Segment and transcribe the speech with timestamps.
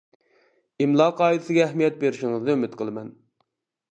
[0.85, 3.15] ئىملا قائىدىسىگە ئەھمىيەت بېرىشىڭىزنى ئۈمىد قىلىمەن.